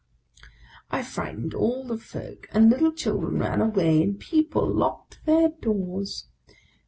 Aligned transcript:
I 0.89 1.03
frightened 1.03 1.53
all 1.53 1.83
the 1.85 1.95
folk, 1.95 2.47
and 2.53 2.71
little 2.71 2.91
children 2.91 3.37
ran 3.37 3.61
away, 3.61 4.01
and 4.01 4.19
people 4.19 4.65
locked 4.67 5.19
their 5.27 5.49
doors. 5.49 6.25